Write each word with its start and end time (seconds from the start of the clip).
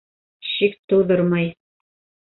шик 0.51 0.79
тыуҙырмай 0.93 1.53